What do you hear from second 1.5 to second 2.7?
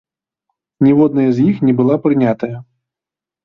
іх не была прынятая.